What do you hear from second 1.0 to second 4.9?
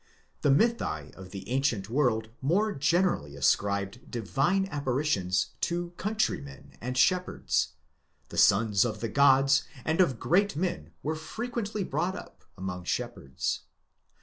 of the ancient world more generally ascribed divine